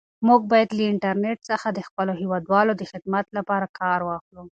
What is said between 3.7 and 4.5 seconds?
کار واخلو.